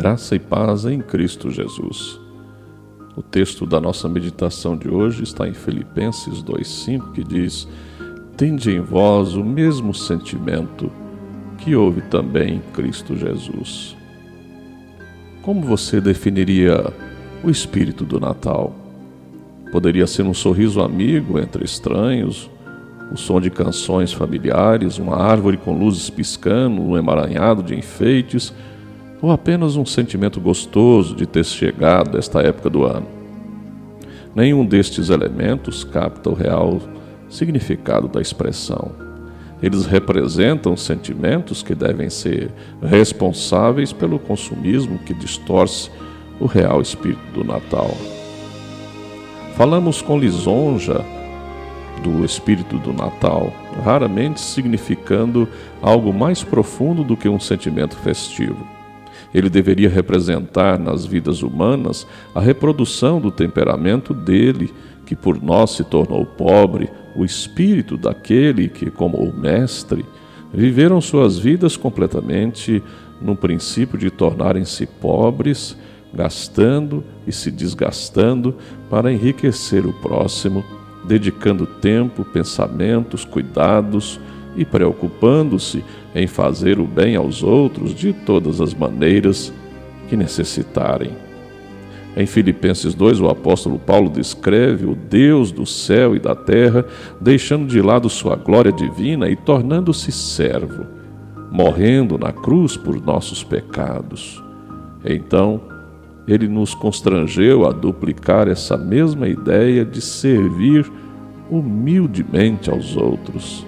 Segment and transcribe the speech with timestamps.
[0.00, 2.18] Graça e paz em Cristo Jesus.
[3.14, 7.68] O texto da nossa meditação de hoje está em Filipenses 2,5, que diz:
[8.34, 10.90] Tende em vós o mesmo sentimento
[11.58, 13.94] que houve também em Cristo Jesus.
[15.42, 16.82] Como você definiria
[17.44, 18.74] o espírito do Natal?
[19.70, 22.48] Poderia ser um sorriso amigo entre estranhos,
[23.12, 28.50] o som de canções familiares, uma árvore com luzes piscando, um emaranhado de enfeites
[29.20, 33.06] ou apenas um sentimento gostoso de ter chegado esta época do ano.
[34.34, 36.80] Nenhum destes elementos capta o real
[37.28, 38.92] significado da expressão.
[39.62, 42.50] Eles representam sentimentos que devem ser
[42.82, 45.90] responsáveis pelo consumismo que distorce
[46.38, 47.90] o real espírito do Natal.
[49.56, 51.04] Falamos com lisonja
[52.02, 53.52] do espírito do Natal,
[53.84, 55.46] raramente significando
[55.82, 58.79] algo mais profundo do que um sentimento festivo.
[59.32, 64.72] Ele deveria representar nas vidas humanas a reprodução do temperamento dele,
[65.06, 70.04] que por nós se tornou pobre, o espírito daquele que, como o Mestre,
[70.52, 72.82] viveram suas vidas completamente
[73.20, 75.76] no princípio de tornarem-se pobres,
[76.12, 78.56] gastando e se desgastando
[78.88, 80.64] para enriquecer o próximo,
[81.04, 84.20] dedicando tempo, pensamentos, cuidados,
[84.56, 85.84] e preocupando-se
[86.14, 89.52] em fazer o bem aos outros de todas as maneiras
[90.08, 91.12] que necessitarem.
[92.16, 96.84] Em Filipenses 2, o apóstolo Paulo descreve o Deus do céu e da terra,
[97.20, 100.86] deixando de lado sua glória divina e tornando-se servo,
[101.52, 104.42] morrendo na cruz por nossos pecados.
[105.04, 105.60] Então,
[106.26, 110.90] ele nos constrangeu a duplicar essa mesma ideia de servir
[111.48, 113.66] humildemente aos outros.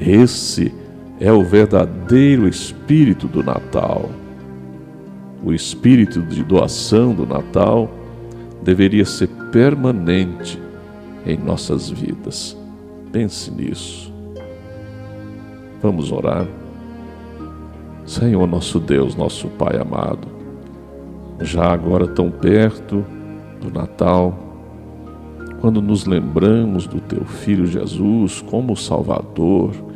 [0.00, 0.72] Esse
[1.20, 4.08] é o verdadeiro espírito do Natal.
[5.44, 7.90] O espírito de doação do Natal
[8.62, 10.60] deveria ser permanente
[11.26, 12.56] em nossas vidas.
[13.12, 14.10] Pense nisso.
[15.82, 16.46] Vamos orar.
[18.06, 20.26] Senhor, nosso Deus, nosso Pai amado,
[21.40, 23.04] já agora tão perto
[23.60, 24.36] do Natal,
[25.60, 29.89] quando nos lembramos do Teu Filho Jesus como Salvador,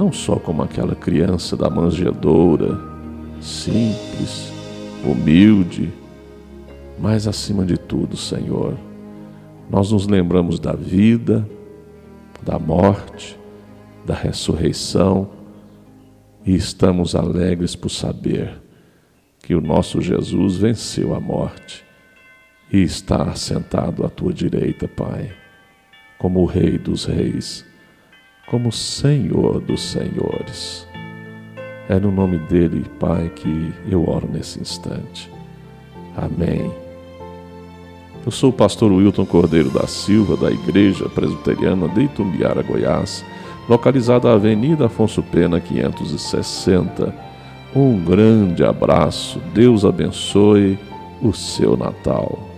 [0.00, 2.80] não só como aquela criança da manjedoura,
[3.38, 4.50] simples,
[5.04, 5.92] humilde,
[6.98, 8.78] mas acima de tudo, Senhor,
[9.68, 11.46] nós nos lembramos da vida,
[12.42, 13.38] da morte,
[14.06, 15.28] da ressurreição
[16.46, 18.58] e estamos alegres por saber
[19.42, 21.84] que o nosso Jesus venceu a morte
[22.72, 25.30] e está assentado à tua direita, Pai,
[26.18, 27.68] como o Rei dos Reis
[28.50, 30.86] como Senhor dos Senhores.
[31.88, 35.30] É no nome dele, Pai, que eu oro nesse instante.
[36.16, 36.70] Amém.
[38.26, 43.24] Eu sou o pastor Wilton Cordeiro da Silva, da Igreja Presbiteriana de Itumbiara, Goiás,
[43.68, 47.14] localizada na Avenida Afonso Pena, 560.
[47.74, 50.78] Um grande abraço, Deus abençoe
[51.22, 52.49] o seu Natal.